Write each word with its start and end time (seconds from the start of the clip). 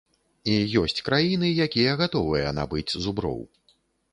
І 0.53 0.55
ёсць 0.83 1.03
краіны, 1.09 1.51
якія 1.65 1.91
гатовыя 2.01 2.55
набыць 2.59 2.97
зуброў. 3.07 3.39